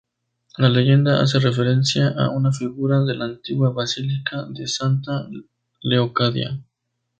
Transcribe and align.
La 0.57 0.67
leyenda 0.67 1.21
hace 1.21 1.37
referencia 1.37 2.07
a 2.17 2.31
una 2.31 2.51
figura 2.51 3.01
de 3.01 3.13
la 3.13 3.25
antigua 3.25 3.69
basílica 3.69 4.47
de 4.49 4.65
Santa 4.65 5.27
Leocadia. 5.83 6.59